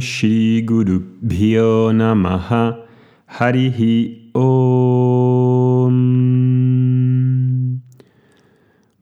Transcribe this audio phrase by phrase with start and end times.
[0.00, 2.86] Shri Guru Bhyo Namaha
[3.26, 5.90] Harihi Om.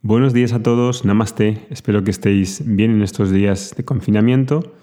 [0.02, 1.66] Buenos días a todos, Namaste.
[1.70, 4.74] Espero que estéis bien en estos días de confinamiento.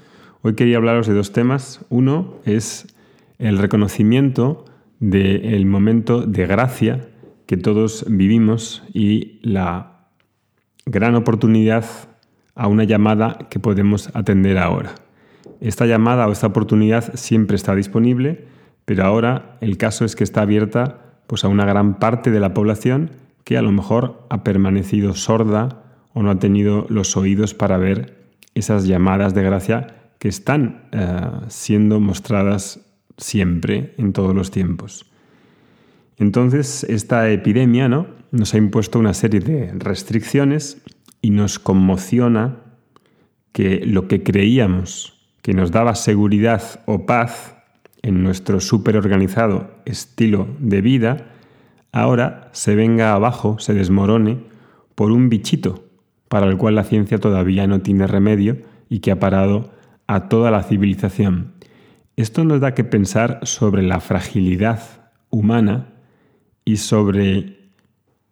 [0.42, 1.86] Hoy quería hablaros de dos temas.
[1.90, 2.96] Uno es
[3.38, 4.66] el reconocimiento
[5.00, 7.10] del momento de gracia
[7.46, 10.08] que todos vivimos y la
[10.86, 11.86] gran oportunidad
[12.56, 14.96] a una llamada que podemos atender ahora.
[15.62, 18.46] Esta llamada o esta oportunidad siempre está disponible,
[18.86, 22.54] pero ahora el caso es que está abierta pues, a una gran parte de la
[22.54, 23.12] población
[23.44, 25.84] que a lo mejor ha permanecido sorda
[26.14, 31.22] o no ha tenido los oídos para ver esas llamadas de gracia que están eh,
[31.50, 32.80] siendo mostradas
[33.18, 35.06] siempre, en todos los tiempos.
[36.18, 38.08] Entonces, esta epidemia ¿no?
[38.32, 40.82] nos ha impuesto una serie de restricciones
[41.22, 42.58] y nos conmociona
[43.52, 45.15] que lo que creíamos
[45.46, 47.56] que nos daba seguridad o paz
[48.02, 51.28] en nuestro superorganizado estilo de vida,
[51.92, 54.40] ahora se venga abajo, se desmorone
[54.96, 55.86] por un bichito
[56.30, 58.58] para el cual la ciencia todavía no tiene remedio
[58.90, 59.70] y que ha parado
[60.08, 61.54] a toda la civilización.
[62.16, 64.82] Esto nos da que pensar sobre la fragilidad
[65.30, 65.94] humana
[66.66, 67.70] y sobre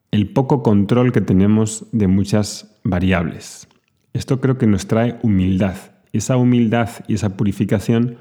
[0.10, 3.68] el poco control que tenemos de muchas variables.
[4.14, 5.93] Esto creo que nos trae humildad.
[6.14, 8.18] Esa humildad y esa purificación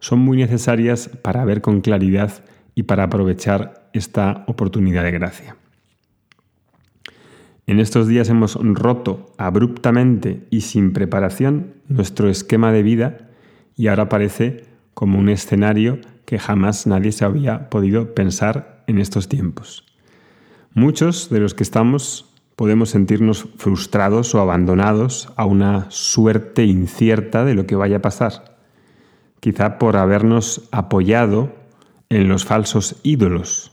[0.00, 2.44] son muy necesarias para ver con claridad
[2.74, 5.56] y para aprovechar esta oportunidad de gracia.
[7.66, 13.30] En estos días hemos roto abruptamente y sin preparación nuestro esquema de vida
[13.76, 19.28] y ahora parece como un escenario que jamás nadie se había podido pensar en estos
[19.28, 19.84] tiempos.
[20.74, 27.54] Muchos de los que estamos podemos sentirnos frustrados o abandonados a una suerte incierta de
[27.54, 28.56] lo que vaya a pasar,
[29.40, 31.54] quizá por habernos apoyado
[32.08, 33.72] en los falsos ídolos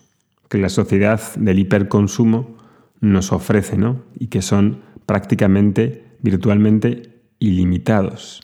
[0.49, 2.57] que la sociedad del hiperconsumo
[2.99, 4.01] nos ofrece, ¿no?
[4.19, 8.41] Y que son prácticamente, virtualmente ilimitados.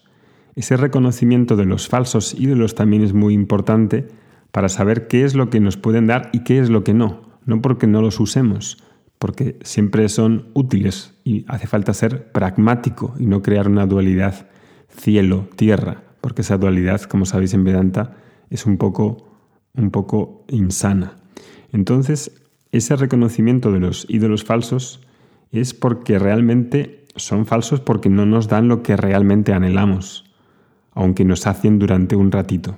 [0.55, 4.07] Ese reconocimiento de los falsos ídolos también es muy importante
[4.51, 7.29] para saber qué es lo que nos pueden dar y qué es lo que no
[7.49, 8.77] no porque no los usemos,
[9.19, 14.47] porque siempre son útiles y hace falta ser pragmático y no crear una dualidad
[14.89, 18.15] cielo-tierra, porque esa dualidad, como sabéis en Vedanta,
[18.49, 19.27] es un poco,
[19.75, 21.17] un poco insana.
[21.71, 22.31] Entonces,
[22.71, 25.01] ese reconocimiento de los ídolos falsos
[25.51, 30.31] es porque realmente son falsos porque no nos dan lo que realmente anhelamos,
[30.91, 32.77] aunque nos hacen durante un ratito.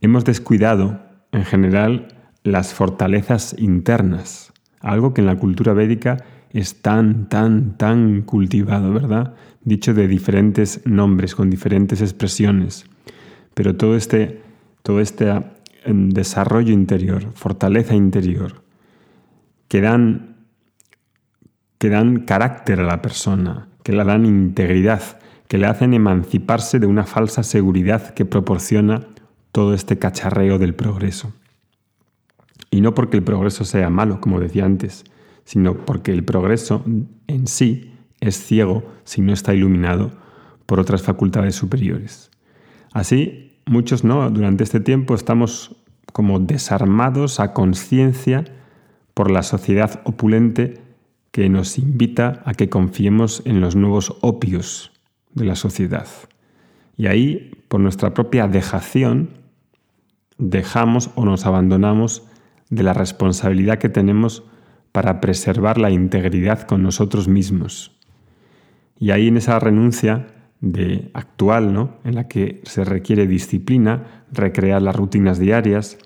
[0.00, 1.00] Hemos descuidado,
[1.32, 2.08] en general,
[2.42, 4.51] las fortalezas internas,
[4.82, 9.34] algo que en la cultura védica es tan, tan, tan cultivado, ¿verdad?
[9.64, 12.84] Dicho de diferentes nombres, con diferentes expresiones.
[13.54, 14.42] Pero todo este,
[14.82, 15.32] todo este
[15.84, 18.62] em, desarrollo interior, fortaleza interior,
[19.68, 20.36] que dan,
[21.78, 25.02] que dan carácter a la persona, que le dan integridad,
[25.48, 29.06] que le hacen emanciparse de una falsa seguridad que proporciona
[29.52, 31.32] todo este cacharreo del progreso.
[32.72, 35.04] Y no porque el progreso sea malo, como decía antes,
[35.44, 36.82] sino porque el progreso
[37.26, 40.10] en sí es ciego si no está iluminado
[40.64, 42.30] por otras facultades superiores.
[42.92, 45.76] Así, muchos no, durante este tiempo estamos
[46.14, 48.44] como desarmados a conciencia
[49.12, 50.80] por la sociedad opulente
[51.30, 54.92] que nos invita a que confiemos en los nuevos opios
[55.34, 56.06] de la sociedad.
[56.96, 59.28] Y ahí, por nuestra propia dejación,
[60.38, 62.22] dejamos o nos abandonamos
[62.72, 64.44] de la responsabilidad que tenemos
[64.92, 67.98] para preservar la integridad con nosotros mismos.
[68.98, 70.28] Y ahí en esa renuncia
[70.62, 71.98] de actual, ¿no?
[72.04, 75.98] en la que se requiere disciplina, recrear las rutinas diarias,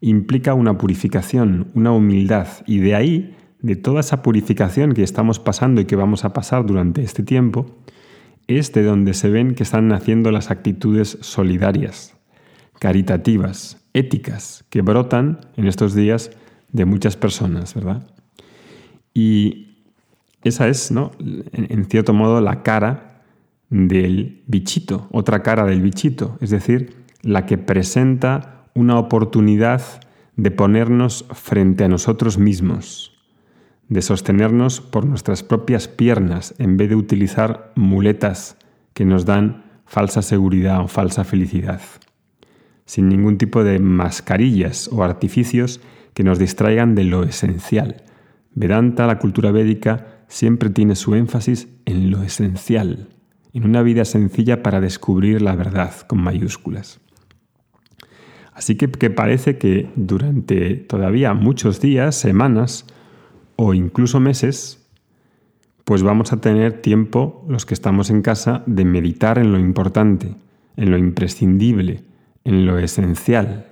[0.00, 5.80] implica una purificación, una humildad, y de ahí, de toda esa purificación que estamos pasando
[5.80, 7.66] y que vamos a pasar durante este tiempo,
[8.48, 12.17] es de donde se ven que están naciendo las actitudes solidarias,
[12.78, 16.30] caritativas, éticas que brotan en estos días
[16.72, 18.06] de muchas personas, ¿verdad?
[19.14, 19.78] Y
[20.44, 21.10] esa es, ¿no?
[21.18, 23.22] En, cierto modo, la cara
[23.70, 29.82] del bichito, otra cara del bichito, es decir, la que presenta una oportunidad
[30.36, 33.18] de ponernos frente a nosotros mismos,
[33.88, 38.56] de sostenernos por nuestras propias piernas en vez de utilizar muletas
[38.94, 41.80] que nos dan falsa seguridad o falsa felicidad
[42.88, 45.82] sin ningún tipo de mascarillas o artificios
[46.14, 48.02] que nos distraigan de lo esencial.
[48.54, 53.10] Vedanta, la cultura védica, siempre tiene su énfasis en lo esencial,
[53.52, 56.98] en una vida sencilla para descubrir la verdad con mayúsculas.
[58.54, 62.86] Así que, que parece que durante todavía muchos días, semanas
[63.56, 64.88] o incluso meses,
[65.84, 70.34] pues vamos a tener tiempo, los que estamos en casa, de meditar en lo importante,
[70.78, 72.07] en lo imprescindible,
[72.48, 73.66] en lo esencial.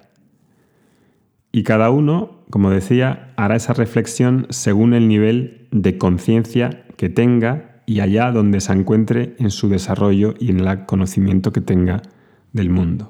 [1.50, 7.80] Y cada uno, como decía, hará esa reflexión según el nivel de conciencia que tenga
[7.86, 12.02] y allá donde se encuentre en su desarrollo y en el conocimiento que tenga
[12.52, 13.08] del mundo.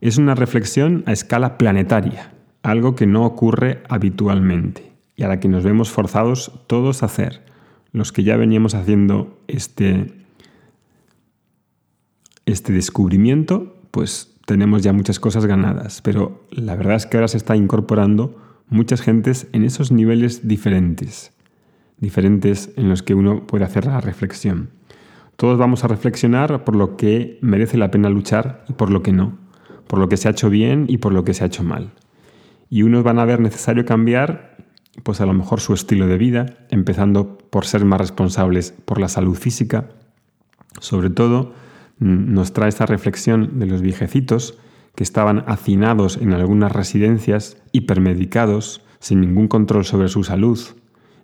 [0.00, 5.48] Es una reflexión a escala planetaria, algo que no ocurre habitualmente y a la que
[5.48, 7.42] nos vemos forzados todos a hacer,
[7.90, 10.14] los que ya veníamos haciendo este,
[12.46, 17.36] este descubrimiento, pues tenemos ya muchas cosas ganadas, pero la verdad es que ahora se
[17.36, 21.32] está incorporando muchas gentes en esos niveles diferentes,
[21.98, 24.70] diferentes en los que uno puede hacer la reflexión.
[25.36, 29.12] Todos vamos a reflexionar por lo que merece la pena luchar y por lo que
[29.12, 29.44] no
[29.86, 31.92] por lo que se ha hecho bien y por lo que se ha hecho mal.
[32.70, 34.56] Y unos van a ver necesario cambiar,
[35.02, 39.08] pues a lo mejor su estilo de vida, empezando por ser más responsables por la
[39.08, 39.90] salud física.
[40.80, 41.52] Sobre todo,
[41.98, 44.58] nos trae esta reflexión de los viejecitos
[44.94, 50.58] que estaban hacinados en algunas residencias, hipermedicados, sin ningún control sobre su salud,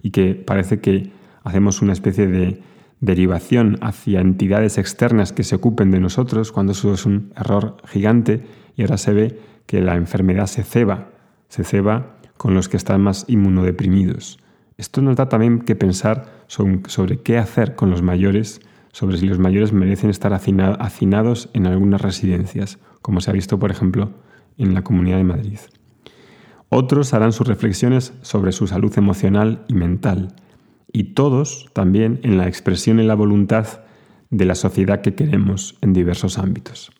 [0.02, 1.12] y que parece que
[1.44, 2.62] hacemos una especie de
[3.00, 8.44] derivación hacia entidades externas que se ocupen de nosotros, cuando eso es un error gigante
[8.76, 11.10] y ahora se ve que la enfermedad se ceba,
[11.48, 14.38] se ceba con los que están más inmunodeprimidos.
[14.76, 18.60] Esto nos da también que pensar sobre, qué hacer con los mayores,
[18.92, 23.70] sobre si los mayores merecen estar hacinados en algunas residencias, como se ha visto, por
[23.70, 24.10] ejemplo,
[24.58, 25.58] en la Comunidad de Madrid.
[26.68, 30.34] Otros harán sus reflexiones sobre su salud emocional y mental,
[30.92, 33.66] y todos también en la expresión y la voluntad
[34.30, 36.92] de la sociedad que queremos en diversos ámbitos.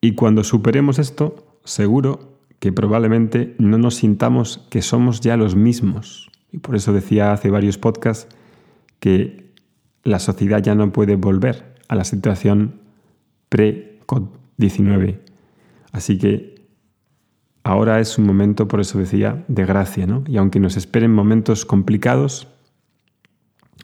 [0.00, 6.30] Y cuando superemos esto, seguro que probablemente no nos sintamos que somos ya los mismos.
[6.52, 8.34] Y por eso decía hace varios podcasts
[9.00, 9.47] que
[10.08, 12.80] la sociedad ya no puede volver a la situación
[13.48, 15.18] pre-COVID-19.
[15.92, 16.66] Así que
[17.62, 20.24] ahora es un momento, por eso decía, de gracia, ¿no?
[20.26, 22.48] Y aunque nos esperen momentos complicados,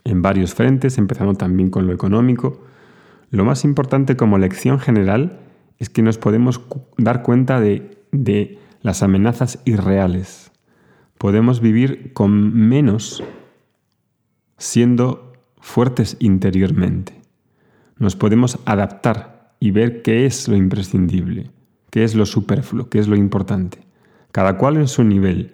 [0.05, 2.63] en varios frentes, empezando también con lo económico.
[3.31, 5.39] Lo más importante como lección general
[5.79, 6.61] es que nos podemos
[6.97, 10.51] dar cuenta de, de las amenazas irreales.
[11.17, 13.23] Podemos vivir con menos
[14.57, 15.24] siendo
[15.65, 17.19] fuertes interiormente.
[17.97, 21.51] Nos podemos adaptar y ver qué es lo imprescindible,
[21.89, 23.79] qué es lo superfluo, qué es lo importante.
[24.31, 25.53] Cada cual en su nivel,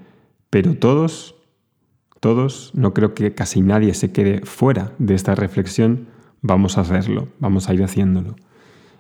[0.50, 1.36] pero todos
[2.22, 6.08] todos, no creo que casi nadie se quede fuera de esta reflexión,
[6.44, 8.36] vamos a hacerlo, vamos a ir haciéndolo.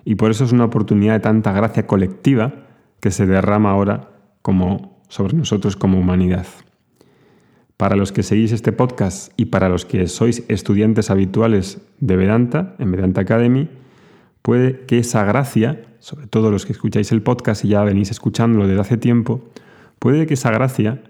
[0.03, 2.65] Y por eso es una oportunidad de tanta gracia colectiva
[2.99, 4.09] que se derrama ahora
[4.41, 6.47] como sobre nosotros como humanidad.
[7.81, 12.75] Para los que seguís este podcast y para los que sois estudiantes habituales de Vedanta,
[12.77, 13.69] en Vedanta Academy,
[14.43, 18.67] puede que esa gracia, sobre todo los que escucháis el podcast y ya venís escuchándolo
[18.67, 19.49] desde hace tiempo,
[19.97, 21.01] puede que esa gracia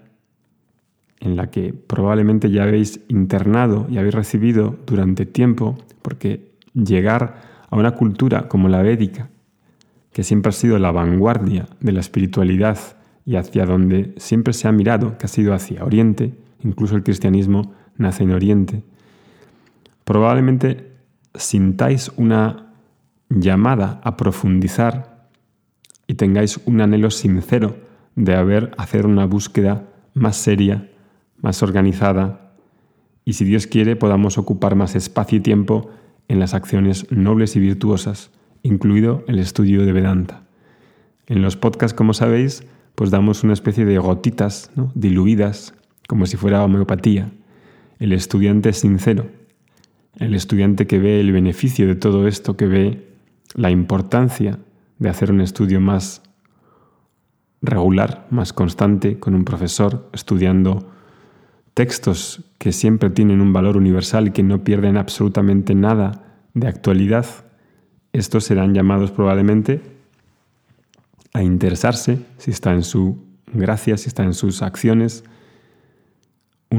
[1.20, 7.76] en la que probablemente ya habéis internado y habéis recibido durante tiempo, porque llegar a
[7.76, 9.28] una cultura como la védica,
[10.10, 12.78] que siempre ha sido la vanguardia de la espiritualidad
[13.26, 16.32] y hacia donde siempre se ha mirado, que ha sido hacia Oriente,
[16.62, 18.82] incluso el cristianismo nace en Oriente,
[20.04, 20.92] probablemente
[21.34, 22.72] sintáis una
[23.28, 25.28] llamada a profundizar
[26.06, 27.76] y tengáis un anhelo sincero
[28.16, 30.88] de haber hacer una búsqueda más seria
[31.42, 32.54] más organizada.
[33.24, 35.90] Y si Dios quiere podamos ocupar más espacio y tiempo
[36.28, 38.30] en las acciones nobles y virtuosas,
[38.62, 40.44] incluido el estudio de Vedanta.
[41.26, 42.64] En los podcasts, como sabéis,
[42.94, 45.74] pues damos una especie de gotitas diluidas,
[46.08, 47.30] como si fuera homeopatía.
[47.98, 49.30] El estudiante sincero,
[50.18, 53.08] el estudiante que ve el beneficio de todo esto, que ve
[53.54, 54.58] la importancia
[54.98, 56.22] de hacer un estudio más
[57.60, 60.90] regular, más constante, con un profesor, estudiando
[61.74, 67.26] textos que siempre tienen un valor universal y que no pierden absolutamente nada de actualidad,
[68.12, 69.80] estos serán llamados probablemente
[71.32, 75.24] a interesarse, si está en su gracia, si está en sus acciones,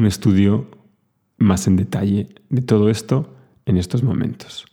[0.03, 0.67] un estudio
[1.37, 3.33] más en detalle de todo esto
[3.65, 4.65] en estos momentos.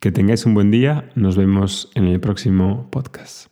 [0.00, 3.48] Que tengáis un buen día, nos vemos en el próximo podcast.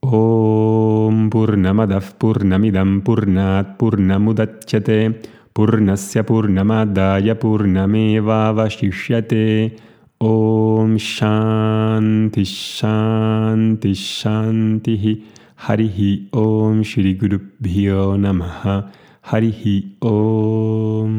[0.00, 5.20] Om Purnamadav Purnamidam Purnat Purnamudachyate
[5.52, 9.76] Purnasya Purnamadaya Purnameva Vashishyate
[10.18, 15.24] Om Shanti Shanti Shanti
[15.56, 21.12] Harihi Om Shri Guru Bhyo Namaha Harihi Om